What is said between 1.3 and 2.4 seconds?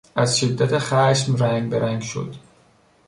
رنگ بهرنگ شد.